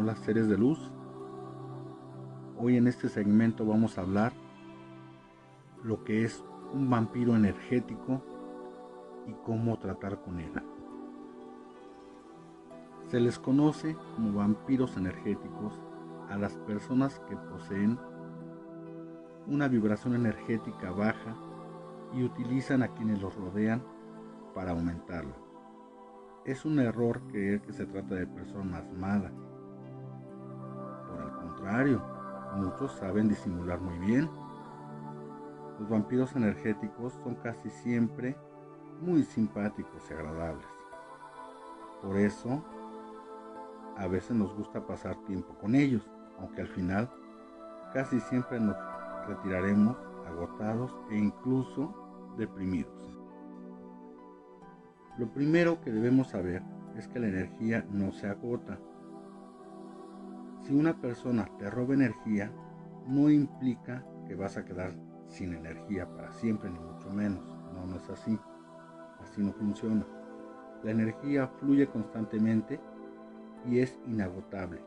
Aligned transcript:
Hola 0.00 0.14
seres 0.14 0.48
de 0.48 0.56
luz. 0.56 0.78
Hoy 2.56 2.76
en 2.76 2.86
este 2.86 3.08
segmento 3.08 3.66
vamos 3.66 3.98
a 3.98 4.02
hablar 4.02 4.32
lo 5.82 6.04
que 6.04 6.22
es 6.22 6.44
un 6.72 6.88
vampiro 6.88 7.34
energético 7.34 8.22
y 9.26 9.32
cómo 9.44 9.76
tratar 9.80 10.22
con 10.22 10.38
él. 10.38 10.52
Se 13.08 13.18
les 13.18 13.40
conoce 13.40 13.96
como 14.14 14.34
vampiros 14.34 14.96
energéticos 14.96 15.80
a 16.30 16.38
las 16.38 16.56
personas 16.58 17.18
que 17.28 17.36
poseen 17.36 17.98
una 19.48 19.66
vibración 19.66 20.14
energética 20.14 20.92
baja 20.92 21.34
y 22.14 22.22
utilizan 22.22 22.84
a 22.84 22.94
quienes 22.94 23.20
los 23.20 23.34
rodean 23.34 23.82
para 24.54 24.70
aumentarla. 24.70 25.34
Es 26.44 26.64
un 26.64 26.78
error 26.78 27.20
creer 27.32 27.62
que 27.62 27.72
se 27.72 27.84
trata 27.84 28.14
de 28.14 28.28
personas 28.28 28.88
malas 28.92 29.47
muchos 32.56 32.92
saben 32.92 33.28
disimular 33.28 33.80
muy 33.80 33.98
bien. 33.98 34.28
Los 35.78 35.88
vampiros 35.88 36.34
energéticos 36.34 37.12
son 37.22 37.36
casi 37.36 37.70
siempre 37.70 38.36
muy 39.00 39.22
simpáticos 39.22 40.02
y 40.10 40.14
agradables. 40.14 40.66
Por 42.02 42.16
eso, 42.16 42.62
a 43.96 44.06
veces 44.06 44.36
nos 44.36 44.54
gusta 44.56 44.86
pasar 44.86 45.16
tiempo 45.26 45.54
con 45.60 45.74
ellos, 45.74 46.08
aunque 46.38 46.62
al 46.62 46.68
final 46.68 47.10
casi 47.92 48.20
siempre 48.20 48.60
nos 48.60 48.76
retiraremos 49.26 49.96
agotados 50.26 50.94
e 51.10 51.16
incluso 51.16 52.34
deprimidos. 52.36 52.92
Lo 55.18 55.26
primero 55.32 55.80
que 55.80 55.90
debemos 55.90 56.28
saber 56.28 56.62
es 56.96 57.08
que 57.08 57.18
la 57.18 57.28
energía 57.28 57.84
no 57.90 58.12
se 58.12 58.28
agota, 58.28 58.78
si 60.68 60.74
una 60.74 61.00
persona 61.00 61.48
te 61.58 61.70
roba 61.70 61.94
energía, 61.94 62.52
no 63.06 63.30
implica 63.30 64.04
que 64.26 64.34
vas 64.34 64.58
a 64.58 64.66
quedar 64.66 64.92
sin 65.26 65.54
energía 65.54 66.06
para 66.14 66.30
siempre, 66.32 66.68
ni 66.68 66.78
mucho 66.78 67.10
menos. 67.10 67.42
No, 67.74 67.86
no 67.86 67.96
es 67.96 68.10
así. 68.10 68.38
Así 69.18 69.42
no 69.42 69.52
funciona. 69.54 70.06
La 70.84 70.90
energía 70.90 71.48
fluye 71.48 71.86
constantemente 71.86 72.78
y 73.64 73.78
es 73.78 73.98
inagotable. 74.06 74.82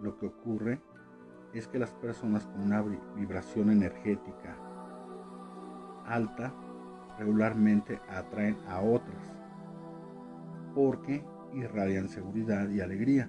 Lo 0.00 0.16
que 0.18 0.26
ocurre 0.26 0.80
es 1.52 1.66
que 1.66 1.80
las 1.80 1.92
personas 1.94 2.46
con 2.46 2.62
una 2.62 2.82
vibración 3.16 3.70
energética 3.70 4.56
alta 6.06 6.54
regularmente 7.18 8.00
atraen 8.08 8.56
a 8.68 8.80
otras 8.80 9.34
porque 10.76 11.24
irradian 11.52 12.08
seguridad 12.08 12.68
y 12.68 12.80
alegría, 12.80 13.28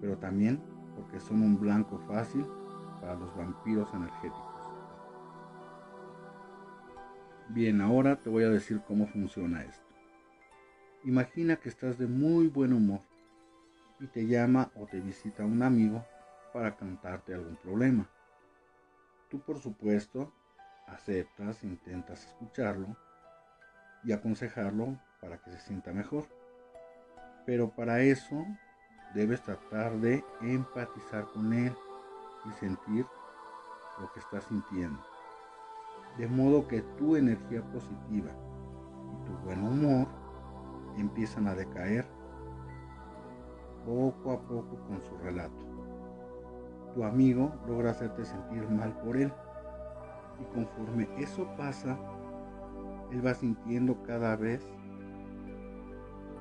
pero 0.00 0.18
también 0.18 0.60
porque 0.98 1.20
son 1.20 1.42
un 1.42 1.58
blanco 1.58 1.98
fácil 2.08 2.44
para 3.00 3.14
los 3.14 3.34
vampiros 3.36 3.88
energéticos. 3.94 4.44
Bien, 7.50 7.80
ahora 7.80 8.16
te 8.16 8.28
voy 8.28 8.42
a 8.42 8.50
decir 8.50 8.82
cómo 8.86 9.06
funciona 9.06 9.62
esto. 9.62 9.86
Imagina 11.04 11.56
que 11.56 11.68
estás 11.68 11.96
de 11.96 12.08
muy 12.08 12.48
buen 12.48 12.72
humor 12.72 13.00
y 14.00 14.08
te 14.08 14.26
llama 14.26 14.70
o 14.74 14.86
te 14.86 15.00
visita 15.00 15.44
un 15.44 15.62
amigo 15.62 16.04
para 16.52 16.76
contarte 16.76 17.32
algún 17.32 17.56
problema. 17.56 18.10
Tú 19.30 19.40
por 19.40 19.60
supuesto 19.60 20.32
aceptas, 20.88 21.62
intentas 21.62 22.26
escucharlo 22.26 22.96
y 24.02 24.12
aconsejarlo 24.12 24.98
para 25.20 25.38
que 25.38 25.52
se 25.52 25.60
sienta 25.60 25.92
mejor. 25.92 26.26
Pero 27.46 27.70
para 27.70 28.00
eso 28.00 28.44
debes 29.14 29.42
tratar 29.42 29.92
de 29.98 30.24
empatizar 30.40 31.26
con 31.32 31.52
él 31.52 31.74
y 32.44 32.52
sentir 32.52 33.06
lo 34.00 34.12
que 34.12 34.20
está 34.20 34.40
sintiendo. 34.40 35.00
De 36.16 36.26
modo 36.26 36.66
que 36.66 36.82
tu 36.96 37.16
energía 37.16 37.62
positiva 37.72 38.30
y 39.12 39.26
tu 39.26 39.32
buen 39.44 39.62
humor 39.62 40.08
empiezan 40.96 41.46
a 41.46 41.54
decaer 41.54 42.06
poco 43.84 44.32
a 44.32 44.40
poco 44.40 44.76
con 44.86 45.00
su 45.00 45.16
relato. 45.18 45.64
Tu 46.94 47.04
amigo 47.04 47.52
logra 47.66 47.90
hacerte 47.90 48.24
sentir 48.24 48.68
mal 48.68 48.92
por 49.00 49.16
él 49.16 49.32
y 50.40 50.54
conforme 50.54 51.08
eso 51.18 51.46
pasa, 51.56 51.98
él 53.10 53.24
va 53.24 53.34
sintiendo 53.34 54.02
cada 54.02 54.36
vez 54.36 54.68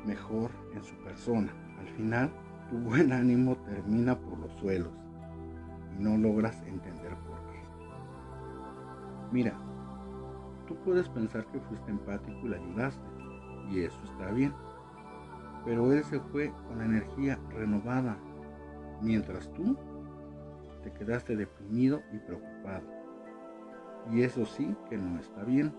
mejor 0.06 0.52
en 0.74 0.84
su 0.84 0.96
persona. 1.04 1.52
Al 1.80 1.88
final, 1.90 2.32
tu 2.70 2.78
buen 2.78 3.12
ánimo 3.14 3.56
termina 3.58 4.18
por 4.18 4.38
los 4.40 4.52
suelos 4.54 4.94
y 5.98 6.04
no 6.04 6.18
logras 6.18 6.62
entender 6.64 7.16
por 7.28 7.38
qué. 7.52 7.62
Mira, 9.32 9.54
tú 10.68 10.76
puedes 10.84 11.08
pensar 11.10 11.46
que 11.48 11.60
fuiste 11.62 11.92
empático 11.92 12.40
y 12.44 12.50
le 12.50 12.58
ayudaste, 12.58 13.08
y 13.70 13.82
eso 13.82 14.00
está 14.04 14.32
bien, 14.32 14.54
pero 15.66 15.92
él 15.92 16.04
se 16.04 16.20
fue 16.20 16.54
con 16.68 16.80
la 16.80 16.86
energía 16.86 17.40
renovada, 17.50 18.18
mientras 19.02 19.52
tú 19.54 19.78
te 20.84 20.92
quedaste 20.94 21.36
deprimido 21.36 22.02
y 22.14 22.20
preocupado. 22.20 22.88
Y 24.12 24.22
eso 24.24 24.46
sí 24.46 24.76
que 24.90 24.98
no 24.98 25.20
está 25.20 25.44
bien. 25.44 25.74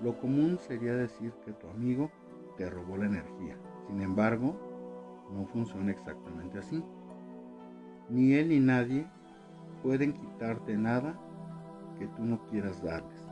Lo 0.00 0.18
común 0.18 0.58
sería 0.58 0.94
decir 0.94 1.32
que 1.44 1.52
tu 1.52 1.68
amigo 1.68 2.10
te 2.56 2.68
robó 2.68 2.96
la 2.96 3.06
energía. 3.06 3.56
Sin 3.86 4.00
embargo, 4.00 4.69
no 5.32 5.46
funciona 5.46 5.90
exactamente 5.90 6.58
así. 6.58 6.82
Ni 8.08 8.34
él 8.34 8.48
ni 8.48 8.60
nadie 8.60 9.06
pueden 9.82 10.12
quitarte 10.12 10.76
nada 10.76 11.18
que 11.98 12.06
tú 12.08 12.24
no 12.24 12.44
quieras 12.46 12.82
darles. 12.82 13.28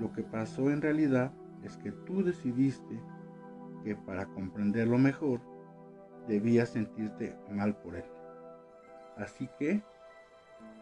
Lo 0.00 0.12
que 0.12 0.22
pasó 0.22 0.70
en 0.70 0.80
realidad 0.80 1.32
es 1.62 1.76
que 1.76 1.92
tú 1.92 2.22
decidiste 2.22 3.00
que 3.84 3.94
para 3.94 4.26
comprenderlo 4.26 4.98
mejor 4.98 5.40
debías 6.26 6.70
sentirte 6.70 7.36
mal 7.50 7.76
por 7.76 7.96
él. 7.96 8.04
Así 9.16 9.48
que, 9.58 9.82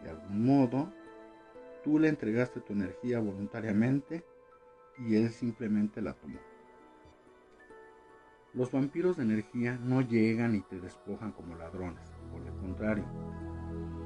de 0.02 0.10
algún 0.10 0.46
modo, 0.46 0.92
tú 1.82 1.98
le 1.98 2.08
entregaste 2.08 2.60
tu 2.60 2.72
energía 2.72 3.18
voluntariamente 3.18 4.24
y 4.98 5.16
él 5.16 5.30
simplemente 5.30 6.00
la 6.00 6.14
tomó. 6.14 6.38
Los 8.54 8.70
vampiros 8.70 9.16
de 9.16 9.22
energía 9.22 9.78
no 9.82 10.02
llegan 10.02 10.54
y 10.54 10.60
te 10.60 10.78
despojan 10.78 11.32
como 11.32 11.56
ladrones, 11.56 12.12
por 12.30 12.42
el 12.46 12.52
contrario, 12.56 13.04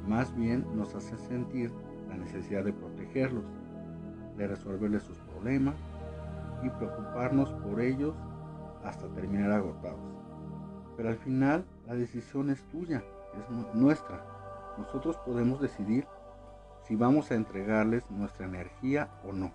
más 0.07 0.37
bien 0.37 0.65
nos 0.77 0.95
hacen 0.95 1.19
sentir 1.19 1.73
la 2.09 2.17
necesidad 2.17 2.63
de 2.63 2.73
protegerlos, 2.73 3.45
de 4.37 4.47
resolverles 4.47 5.03
sus 5.03 5.19
problemas 5.19 5.75
y 6.63 6.71
preocuparnos 6.71 7.53
por 7.55 7.81
ellos 7.81 8.15
hasta 8.85 9.09
terminar 9.15 9.51
agotados. 9.51 9.99
Pero 10.97 11.09
al 11.09 11.17
final 11.17 11.67
la 11.85 11.95
decisión 11.95 12.49
es 12.51 12.63
tuya, 12.69 13.03
es 13.37 13.75
nuestra. 13.75 14.25
Nosotros 14.79 15.17
podemos 15.27 15.61
decidir 15.61 16.07
si 16.85 16.95
vamos 16.95 17.33
a 17.33 17.35
entregarles 17.35 18.09
nuestra 18.13 18.47
energía 18.47 19.11
o 19.25 19.33
no. 19.33 19.51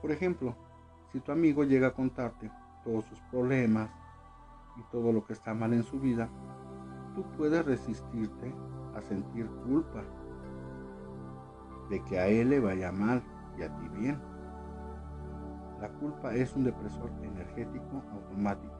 Por 0.00 0.12
ejemplo, 0.12 0.54
si 1.10 1.18
tu 1.18 1.32
amigo 1.32 1.64
llega 1.64 1.88
a 1.88 1.94
contarte 1.94 2.48
todos 2.84 3.04
sus 3.06 3.18
problemas 3.30 3.90
y 4.76 4.82
todo 4.90 5.12
lo 5.12 5.24
que 5.24 5.32
está 5.32 5.54
mal 5.54 5.72
en 5.72 5.82
su 5.82 6.00
vida, 6.00 6.28
tú 7.14 7.24
puedes 7.36 7.64
resistirte 7.64 8.54
a 8.94 9.02
sentir 9.02 9.46
culpa 9.66 10.02
de 11.90 12.02
que 12.04 12.18
a 12.18 12.26
él 12.26 12.50
le 12.50 12.60
vaya 12.60 12.92
mal 12.92 13.22
y 13.58 13.62
a 13.62 13.76
ti 13.76 13.88
bien. 13.98 14.18
La 15.80 15.88
culpa 15.88 16.34
es 16.34 16.54
un 16.54 16.64
depresor 16.64 17.10
energético 17.22 18.02
automático 18.12 18.72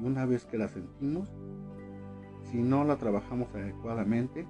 y 0.00 0.06
una 0.06 0.24
vez 0.24 0.46
que 0.46 0.58
la 0.58 0.68
sentimos, 0.68 1.32
si 2.42 2.62
no 2.62 2.84
la 2.84 2.96
trabajamos 2.96 3.52
adecuadamente, 3.54 4.46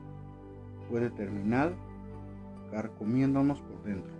puede 0.90 1.10
terminar 1.10 1.72
carcomiéndonos 2.70 3.60
por 3.62 3.82
dentro. 3.82 4.12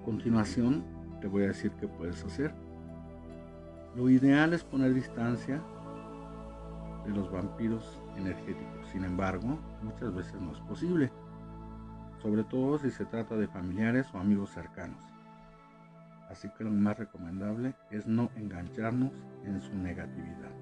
A 0.00 0.04
continuación, 0.04 0.84
te 1.20 1.26
voy 1.26 1.44
a 1.44 1.48
decir 1.48 1.72
qué 1.80 1.88
puedes 1.88 2.24
hacer. 2.24 2.65
Lo 3.96 4.10
ideal 4.10 4.52
es 4.52 4.62
poner 4.62 4.92
distancia 4.92 5.58
de 7.06 7.12
los 7.12 7.32
vampiros 7.32 7.98
energéticos. 8.14 8.86
Sin 8.92 9.04
embargo, 9.04 9.58
muchas 9.82 10.14
veces 10.14 10.38
no 10.38 10.52
es 10.52 10.60
posible, 10.60 11.10
sobre 12.20 12.44
todo 12.44 12.78
si 12.78 12.90
se 12.90 13.06
trata 13.06 13.36
de 13.36 13.48
familiares 13.48 14.06
o 14.12 14.18
amigos 14.18 14.50
cercanos. 14.50 15.02
Así 16.28 16.50
que 16.58 16.64
lo 16.64 16.70
más 16.72 16.98
recomendable 16.98 17.74
es 17.90 18.06
no 18.06 18.28
engancharnos 18.36 19.12
en 19.44 19.62
su 19.62 19.74
negatividad. 19.74 20.52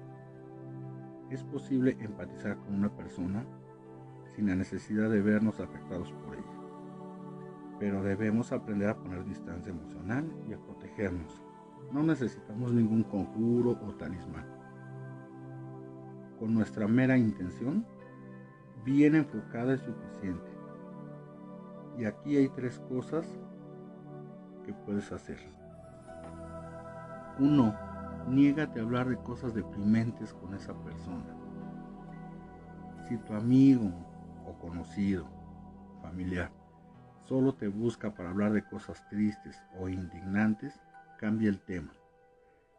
Es 1.29 1.43
posible 1.43 1.97
empatizar 1.99 2.55
con 2.55 2.75
una 2.75 2.95
persona 2.95 3.43
sin 4.33 4.47
la 4.47 4.55
necesidad 4.55 5.09
de 5.09 5.21
vernos 5.21 5.59
afectados 5.59 6.09
por 6.23 6.35
ella, 6.35 7.79
pero 7.79 8.01
debemos 8.01 8.53
aprender 8.53 8.87
a 8.87 8.97
poner 8.97 9.25
distancia 9.25 9.73
emocional 9.73 10.25
y 10.47 10.53
a 10.53 10.57
protegernos 10.57 11.44
no 11.91 12.03
necesitamos 12.03 12.73
ningún 12.73 13.03
conjuro 13.03 13.71
o 13.71 13.93
talismán. 13.95 14.45
con 16.39 16.53
nuestra 16.53 16.85
mera 16.85 17.17
intención 17.17 17.85
bien 18.83 19.15
enfocada 19.15 19.73
es 19.73 19.81
suficiente. 19.81 20.51
Y 21.97 22.05
aquí 22.05 22.37
hay 22.37 22.49
tres 22.49 22.79
cosas 22.89 23.25
que 24.65 24.73
puedes 24.73 25.11
hacer. 25.11 25.39
Uno, 27.39 27.75
niégate 28.27 28.79
a 28.79 28.83
hablar 28.83 29.09
de 29.09 29.17
cosas 29.17 29.53
deprimentes 29.53 30.33
con 30.33 30.53
esa 30.53 30.73
persona. 30.73 31.35
Si 33.07 33.17
tu 33.17 33.33
amigo 33.33 33.91
o 34.45 34.53
conocido, 34.59 35.25
familiar, 36.01 36.51
solo 37.23 37.53
te 37.53 37.67
busca 37.67 38.13
para 38.13 38.29
hablar 38.29 38.53
de 38.53 38.63
cosas 38.63 39.07
tristes 39.09 39.63
o 39.79 39.89
indignantes, 39.89 40.79
cambia 41.17 41.49
el 41.49 41.59
tema. 41.59 41.93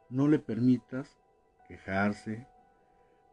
No 0.08 0.28
le 0.28 0.38
permitas 0.38 1.16
quejarse 1.68 2.46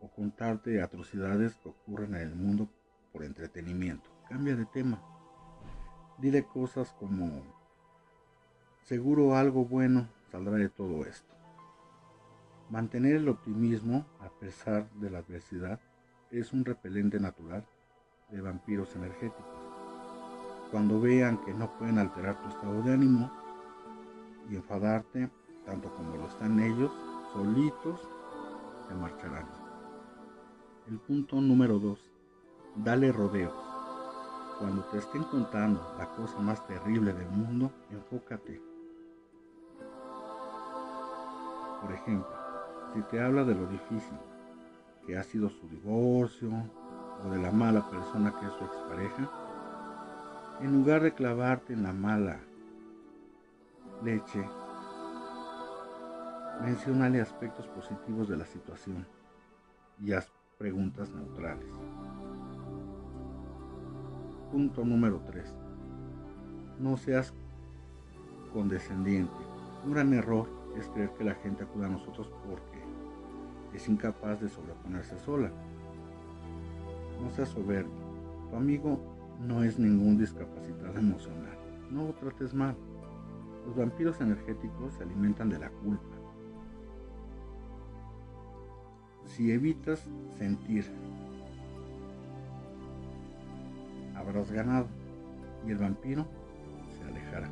o 0.01 0.09
contarte 0.09 0.81
atrocidades 0.81 1.55
que 1.55 1.69
ocurren 1.69 2.15
en 2.15 2.21
el 2.21 2.35
mundo 2.35 2.67
por 3.11 3.23
entretenimiento. 3.23 4.09
Cambia 4.27 4.55
de 4.55 4.65
tema. 4.65 5.01
Dile 6.17 6.43
cosas 6.45 6.93
como, 6.93 7.43
seguro 8.83 9.35
algo 9.35 9.65
bueno 9.65 10.07
saldrá 10.31 10.57
de 10.57 10.69
todo 10.69 11.05
esto. 11.05 11.33
Mantener 12.69 13.15
el 13.17 13.29
optimismo 13.29 14.05
a 14.19 14.29
pesar 14.29 14.89
de 14.93 15.09
la 15.09 15.19
adversidad 15.19 15.79
es 16.31 16.53
un 16.53 16.65
repelente 16.65 17.19
natural 17.19 17.65
de 18.31 18.41
vampiros 18.41 18.95
energéticos. 18.95 19.45
Cuando 20.71 20.99
vean 20.99 21.37
que 21.45 21.53
no 21.53 21.77
pueden 21.77 21.99
alterar 21.99 22.41
tu 22.41 22.49
estado 22.49 22.81
de 22.81 22.93
ánimo 22.93 23.31
y 24.49 24.55
enfadarte, 24.55 25.29
tanto 25.65 25.93
como 25.95 26.17
lo 26.17 26.27
están 26.27 26.59
ellos, 26.59 26.91
solitos 27.33 27.99
se 28.87 28.95
marcharán. 28.95 29.47
El 30.87 30.99
punto 30.99 31.39
número 31.39 31.79
2. 31.79 31.99
Dale 32.75 33.11
rodeos. 33.11 33.53
Cuando 34.59 34.83
te 34.85 34.97
estén 34.97 35.23
contando 35.23 35.95
la 35.97 36.09
cosa 36.09 36.39
más 36.39 36.65
terrible 36.67 37.13
del 37.13 37.29
mundo, 37.29 37.71
enfócate. 37.89 38.61
Por 41.81 41.91
ejemplo, 41.91 42.33
si 42.93 43.01
te 43.03 43.21
habla 43.21 43.43
de 43.43 43.55
lo 43.55 43.67
difícil 43.67 44.17
que 45.05 45.17
ha 45.17 45.23
sido 45.23 45.49
su 45.49 45.67
divorcio 45.67 46.49
o 47.23 47.29
de 47.29 47.39
la 47.39 47.51
mala 47.51 47.89
persona 47.89 48.33
que 48.39 48.45
es 48.45 48.53
su 48.53 48.63
expareja, 48.63 49.29
en 50.61 50.73
lugar 50.73 51.01
de 51.01 51.13
clavarte 51.13 51.73
en 51.73 51.83
la 51.83 51.93
mala 51.93 52.39
leche, 54.03 54.43
mencionale 56.61 57.21
aspectos 57.21 57.67
positivos 57.67 58.27
de 58.27 58.37
la 58.37 58.45
situación 58.45 59.05
y 59.99 60.11
haz 60.11 60.31
preguntas 60.57 61.09
neutrales. 61.11 61.69
Punto 64.51 64.83
número 64.83 65.21
3. 65.25 65.55
No 66.79 66.97
seas 66.97 67.33
condescendiente. 68.51 69.33
Un 69.85 69.93
gran 69.93 70.13
error 70.13 70.47
es 70.77 70.87
creer 70.89 71.11
que 71.17 71.23
la 71.23 71.35
gente 71.35 71.63
acuda 71.63 71.87
a 71.87 71.89
nosotros 71.89 72.29
porque 72.47 72.83
es 73.73 73.87
incapaz 73.87 74.41
de 74.41 74.49
sobreponerse 74.49 75.17
sola. 75.19 75.51
No 77.21 77.31
seas 77.31 77.49
soberbio. 77.49 77.91
Tu 78.49 78.55
amigo 78.55 78.99
no 79.39 79.63
es 79.63 79.79
ningún 79.79 80.17
discapacitado 80.17 80.99
emocional. 80.99 81.57
No 81.89 82.07
lo 82.07 82.13
trates 82.13 82.53
mal. 82.53 82.75
Los 83.65 83.75
vampiros 83.75 84.19
energéticos 84.21 84.93
se 84.93 85.03
alimentan 85.03 85.49
de 85.49 85.59
la 85.59 85.69
culpa. 85.69 86.15
Si 89.25 89.51
evitas 89.51 90.05
sentir, 90.37 90.85
habrás 94.15 94.51
ganado 94.51 94.87
y 95.65 95.71
el 95.71 95.77
vampiro 95.77 96.25
se 96.97 97.07
alejará. 97.07 97.49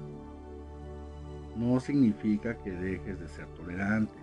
No 1.55 1.79
significa 1.79 2.57
que 2.57 2.71
dejes 2.71 3.19
de 3.19 3.27
ser 3.27 3.47
tolerante 3.55 4.17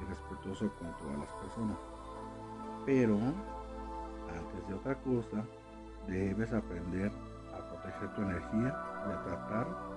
y 0.00 0.04
respetuoso 0.08 0.70
con 0.78 0.94
todas 0.98 1.18
las 1.18 1.32
personas, 1.42 1.78
pero 2.84 3.16
antes 3.16 4.68
de 4.68 4.74
otra 4.74 4.94
cosa, 4.96 5.44
debes 6.06 6.52
aprender 6.52 7.10
a 7.54 7.68
proteger 7.68 8.14
tu 8.14 8.22
energía 8.22 8.76
y 9.06 9.10
a 9.10 9.22
tratar 9.24 9.95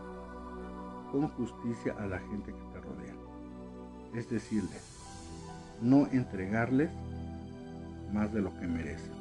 con 1.12 1.28
justicia 1.30 1.96
a 2.00 2.06
la 2.06 2.20
gente 2.20 2.52
que 2.54 2.64
te 2.74 2.82
rodea. 2.82 3.16
Es 4.14 4.30
decirle, 4.30 4.78
no 5.82 6.08
entregarles 6.08 6.90
más 8.12 8.34
de 8.34 8.42
lo 8.42 8.54
que 8.60 8.68
merecen. 8.68 9.19